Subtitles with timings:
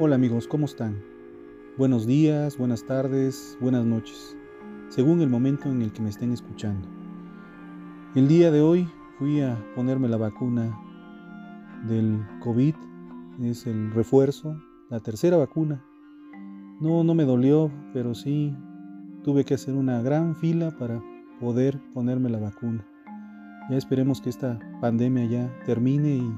[0.00, 1.02] Hola amigos, ¿cómo están?
[1.76, 4.36] Buenos días, buenas tardes, buenas noches,
[4.90, 6.86] según el momento en el que me estén escuchando.
[8.14, 8.88] El día de hoy
[9.18, 10.78] fui a ponerme la vacuna
[11.88, 12.76] del COVID,
[13.42, 14.56] es el refuerzo,
[14.88, 15.84] la tercera vacuna.
[16.80, 18.54] No, no me dolió, pero sí
[19.24, 21.02] tuve que hacer una gran fila para
[21.40, 22.86] poder ponerme la vacuna.
[23.68, 26.32] Ya esperemos que esta pandemia ya termine y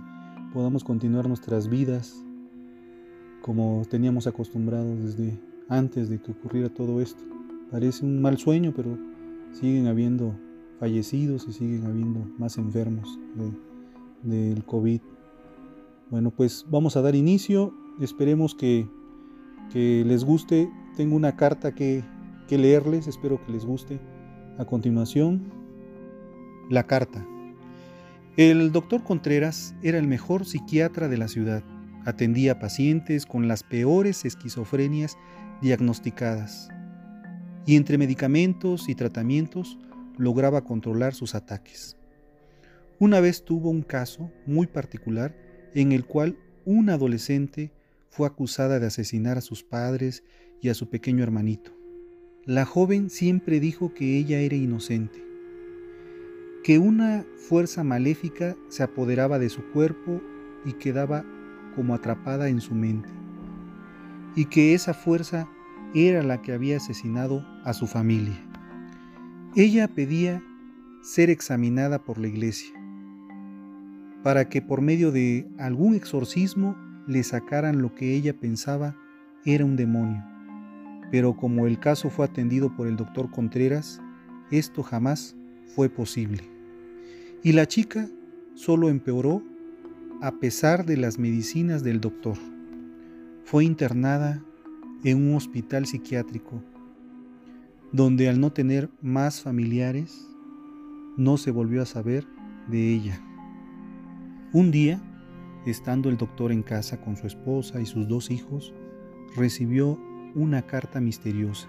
[0.55, 2.25] podamos continuar nuestras vidas
[3.43, 7.23] como teníamos acostumbrados desde antes de que ocurriera todo esto.
[7.71, 8.99] Parece un mal sueño, pero
[9.53, 10.35] siguen habiendo
[10.79, 13.19] fallecidos y siguen habiendo más enfermos
[14.23, 15.01] del COVID.
[16.11, 17.73] Bueno, pues vamos a dar inicio.
[18.01, 18.89] Esperemos que,
[19.73, 20.69] les guste.
[20.97, 22.03] Tengo una carta que,
[22.49, 24.01] que leerles, espero que les guste.
[24.59, 25.53] A continuación,
[26.69, 27.25] la carta.
[28.37, 31.63] El doctor Contreras era el mejor psiquiatra de la ciudad
[32.05, 35.19] Atendía pacientes con las peores esquizofrenias
[35.61, 36.71] diagnosticadas
[37.67, 39.79] y entre medicamentos y tratamientos
[40.17, 41.97] lograba controlar sus ataques.
[42.99, 45.37] Una vez tuvo un caso muy particular
[45.75, 47.73] en el cual una adolescente
[48.09, 50.25] fue acusada de asesinar a sus padres
[50.61, 51.73] y a su pequeño hermanito.
[52.45, 55.25] La joven siempre dijo que ella era inocente,
[56.65, 60.21] que una fuerza maléfica se apoderaba de su cuerpo
[60.65, 61.25] y quedaba
[61.75, 63.09] como atrapada en su mente,
[64.37, 65.49] y que esa fuerza
[65.95, 68.39] era la que había asesinado a su familia.
[69.57, 70.43] Ella pedía
[71.03, 72.73] ser examinada por la iglesia,
[74.23, 76.77] para que por medio de algún exorcismo
[77.07, 78.97] le sacaran lo que ella pensaba
[79.45, 80.23] era un demonio.
[81.11, 84.01] Pero como el caso fue atendido por el doctor Contreras,
[84.51, 85.37] esto jamás
[85.75, 86.43] fue posible.
[87.43, 88.09] Y la chica
[88.55, 89.43] solo empeoró
[90.23, 92.37] a pesar de las medicinas del doctor.
[93.45, 94.43] Fue internada
[95.03, 96.63] en un hospital psiquiátrico,
[97.91, 100.29] donde al no tener más familiares,
[101.17, 102.27] no se volvió a saber
[102.69, 103.19] de ella.
[104.53, 105.01] Un día,
[105.65, 108.75] estando el doctor en casa con su esposa y sus dos hijos,
[109.37, 109.99] recibió
[110.35, 111.69] una carta misteriosa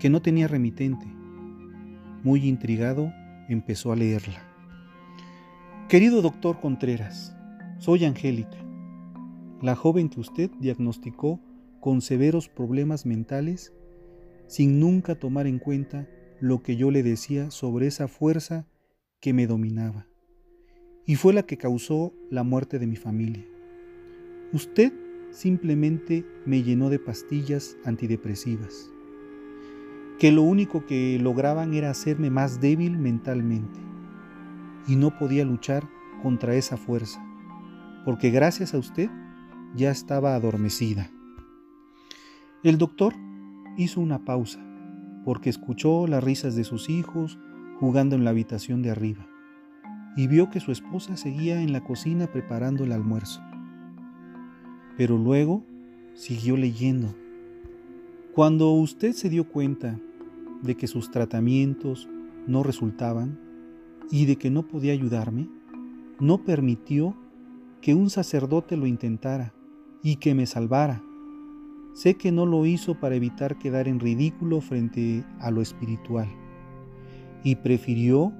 [0.00, 1.06] que no tenía remitente.
[2.22, 3.12] Muy intrigado,
[3.50, 4.42] empezó a leerla.
[5.88, 7.35] Querido doctor Contreras,
[7.78, 8.56] soy Angélica,
[9.60, 11.40] la joven que usted diagnosticó
[11.80, 13.72] con severos problemas mentales
[14.46, 16.08] sin nunca tomar en cuenta
[16.40, 18.66] lo que yo le decía sobre esa fuerza
[19.20, 20.06] que me dominaba.
[21.04, 23.44] Y fue la que causó la muerte de mi familia.
[24.52, 24.92] Usted
[25.30, 28.90] simplemente me llenó de pastillas antidepresivas,
[30.18, 33.78] que lo único que lograban era hacerme más débil mentalmente,
[34.88, 35.88] y no podía luchar
[36.22, 37.25] contra esa fuerza
[38.06, 39.10] porque gracias a usted
[39.74, 41.10] ya estaba adormecida.
[42.62, 43.14] El doctor
[43.76, 44.60] hizo una pausa,
[45.24, 47.36] porque escuchó las risas de sus hijos
[47.80, 49.26] jugando en la habitación de arriba,
[50.16, 53.42] y vio que su esposa seguía en la cocina preparando el almuerzo.
[54.96, 55.64] Pero luego
[56.14, 57.12] siguió leyendo.
[58.34, 59.98] Cuando usted se dio cuenta
[60.62, 62.08] de que sus tratamientos
[62.46, 63.40] no resultaban
[64.12, 65.48] y de que no podía ayudarme,
[66.20, 67.16] no permitió
[67.86, 69.54] que un sacerdote lo intentara
[70.02, 71.04] y que me salvara.
[71.94, 76.26] Sé que no lo hizo para evitar quedar en ridículo frente a lo espiritual
[77.44, 78.32] y prefirió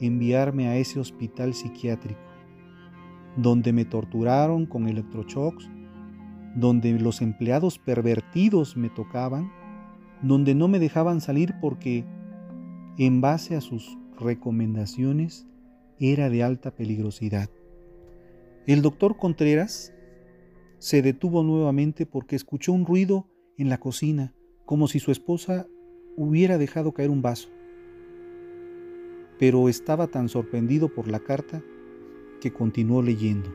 [0.00, 2.22] enviarme a ese hospital psiquiátrico,
[3.36, 5.68] donde me torturaron con electroshocks,
[6.54, 9.52] donde los empleados pervertidos me tocaban,
[10.22, 12.06] donde no me dejaban salir porque,
[12.96, 15.46] en base a sus recomendaciones,
[15.98, 17.50] era de alta peligrosidad.
[18.66, 19.94] El doctor Contreras
[20.80, 24.34] se detuvo nuevamente porque escuchó un ruido en la cocina,
[24.64, 25.68] como si su esposa
[26.16, 27.48] hubiera dejado caer un vaso.
[29.38, 31.62] Pero estaba tan sorprendido por la carta
[32.40, 33.54] que continuó leyendo.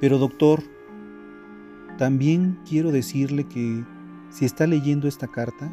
[0.00, 0.60] Pero doctor,
[1.96, 3.84] también quiero decirle que
[4.30, 5.72] si está leyendo esta carta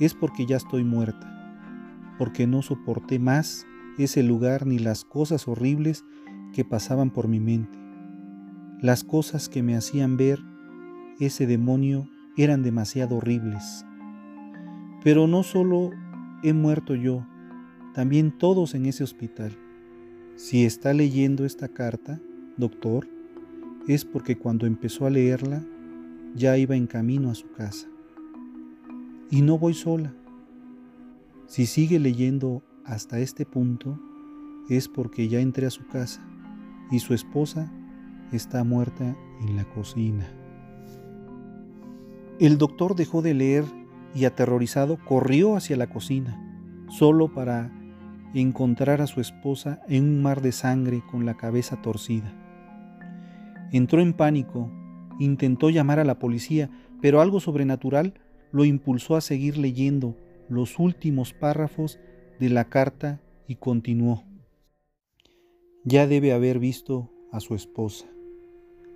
[0.00, 3.66] es porque ya estoy muerta, porque no soporté más
[3.98, 6.06] ese lugar ni las cosas horribles
[6.54, 7.81] que pasaban por mi mente.
[8.82, 10.40] Las cosas que me hacían ver
[11.20, 13.86] ese demonio eran demasiado horribles.
[15.04, 15.92] Pero no solo
[16.42, 17.24] he muerto yo,
[17.94, 19.56] también todos en ese hospital.
[20.34, 22.20] Si está leyendo esta carta,
[22.56, 23.06] doctor,
[23.86, 25.64] es porque cuando empezó a leerla
[26.34, 27.86] ya iba en camino a su casa.
[29.30, 30.12] Y no voy sola.
[31.46, 33.96] Si sigue leyendo hasta este punto,
[34.68, 36.20] es porque ya entré a su casa
[36.90, 37.72] y su esposa
[38.36, 40.26] está muerta en la cocina.
[42.38, 43.64] El doctor dejó de leer
[44.14, 47.70] y aterrorizado corrió hacia la cocina, solo para
[48.34, 52.32] encontrar a su esposa en un mar de sangre con la cabeza torcida.
[53.72, 54.70] Entró en pánico,
[55.18, 56.70] intentó llamar a la policía,
[57.00, 58.14] pero algo sobrenatural
[58.50, 60.16] lo impulsó a seguir leyendo
[60.48, 61.98] los últimos párrafos
[62.38, 64.24] de la carta y continuó.
[65.84, 68.06] Ya debe haber visto a su esposa.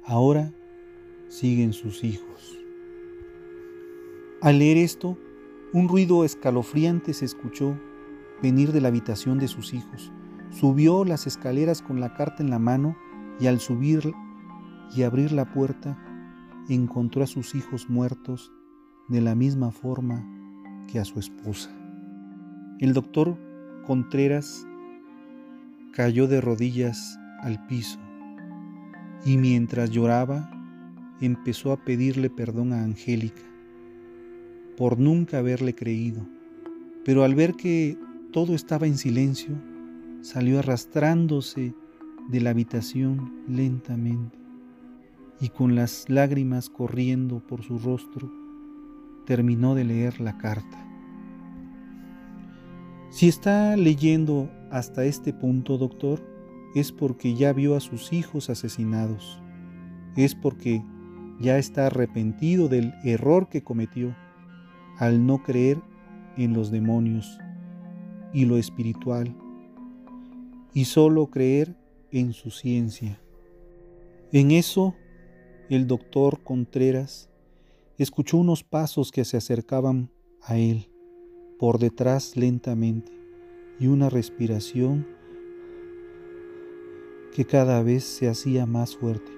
[0.08, 0.52] Ahora
[1.26, 2.56] siguen sus hijos.
[4.40, 5.18] Al leer esto,
[5.72, 7.76] un ruido escalofriante se escuchó
[8.40, 10.12] venir de la habitación de sus hijos.
[10.50, 12.96] Subió las escaleras con la carta en la mano
[13.40, 14.12] y al subir
[14.94, 15.98] y abrir la puerta
[16.68, 18.52] encontró a sus hijos muertos
[19.08, 20.24] de la misma forma
[20.86, 21.70] que a su esposa.
[22.78, 23.36] El doctor
[23.84, 24.68] Contreras
[25.92, 28.05] cayó de rodillas al piso
[29.26, 30.48] y mientras lloraba
[31.20, 33.42] empezó a pedirle perdón a Angélica
[34.76, 36.24] por nunca haberle creído,
[37.04, 37.98] pero al ver que
[38.30, 39.56] todo estaba en silencio,
[40.20, 41.74] salió arrastrándose
[42.28, 44.38] de la habitación lentamente
[45.40, 48.30] y con las lágrimas corriendo por su rostro,
[49.24, 50.86] terminó de leer la carta.
[53.10, 56.35] Si está leyendo hasta este punto, doctor,
[56.76, 59.40] es porque ya vio a sus hijos asesinados,
[60.14, 60.84] es porque
[61.40, 64.14] ya está arrepentido del error que cometió
[64.98, 65.80] al no creer
[66.36, 67.38] en los demonios
[68.34, 69.34] y lo espiritual,
[70.74, 71.74] y solo creer
[72.10, 73.18] en su ciencia.
[74.30, 74.94] En eso,
[75.70, 77.30] el doctor Contreras
[77.96, 80.10] escuchó unos pasos que se acercaban
[80.42, 80.90] a él
[81.58, 83.12] por detrás lentamente
[83.80, 85.15] y una respiración
[87.36, 89.30] que cada vez se hacía más fuerte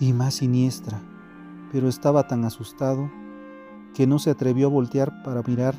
[0.00, 0.98] y más siniestra,
[1.72, 3.10] pero estaba tan asustado
[3.92, 5.74] que no se atrevió a voltear para mirar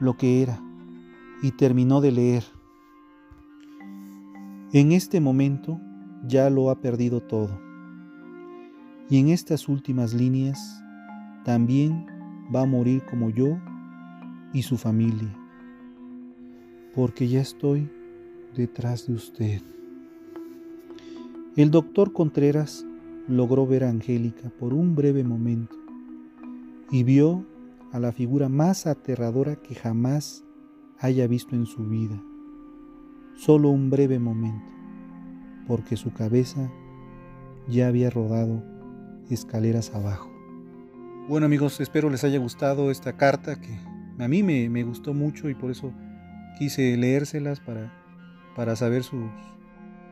[0.00, 0.60] lo que era
[1.40, 2.42] y terminó de leer.
[4.72, 5.80] En este momento
[6.26, 7.60] ya lo ha perdido todo.
[9.08, 10.82] Y en estas últimas líneas
[11.44, 12.06] también
[12.52, 13.56] va a morir como yo
[14.52, 15.32] y su familia,
[16.92, 17.88] porque ya estoy
[18.56, 19.60] detrás de usted.
[21.56, 22.84] El doctor Contreras
[23.28, 25.76] logró ver a Angélica por un breve momento
[26.90, 27.44] y vio
[27.92, 30.44] a la figura más aterradora que jamás
[30.98, 32.20] haya visto en su vida.
[33.36, 34.72] Solo un breve momento,
[35.66, 36.70] porque su cabeza
[37.68, 38.62] ya había rodado
[39.28, 40.30] escaleras abajo.
[41.28, 43.78] Bueno amigos, espero les haya gustado esta carta que
[44.18, 45.92] a mí me, me gustó mucho y por eso
[46.58, 48.05] quise leérselas para,
[48.56, 49.30] para saber sus,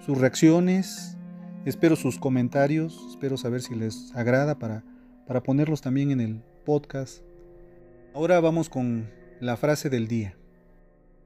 [0.07, 1.17] reacciones.
[1.65, 4.85] Espero sus comentarios, espero saber si les agrada para,
[5.27, 7.25] para ponerlos también en el podcast
[8.15, 9.11] Ahora vamos con
[9.41, 10.37] la frase del día.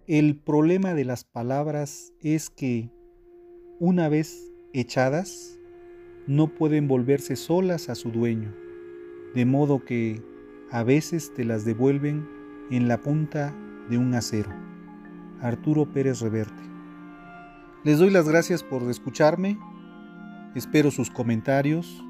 [0.06, 2.90] El problema de las palabras es que
[3.78, 5.58] una vez echadas,
[6.26, 8.54] no pueden volverse solas a su dueño,
[9.34, 10.22] de modo que
[10.70, 12.26] a veces te las devuelven
[12.70, 13.54] en la punta
[13.90, 14.50] de un acero.
[15.42, 16.67] Arturo Pérez Reverte.
[17.85, 19.56] Les doy las gracias por escucharme,
[20.56, 22.04] espero sus comentarios.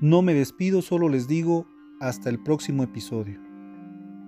[0.00, 1.66] No me despido, solo les digo
[2.00, 3.40] hasta el próximo episodio.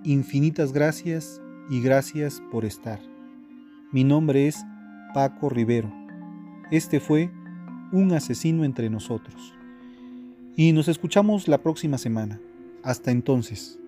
[0.03, 1.41] Infinitas gracias
[1.71, 2.99] y gracias por estar.
[3.91, 4.63] Mi nombre es
[5.13, 5.91] Paco Rivero.
[6.69, 7.31] Este fue
[7.91, 9.55] Un asesino entre nosotros.
[10.55, 12.39] Y nos escuchamos la próxima semana.
[12.83, 13.79] Hasta entonces.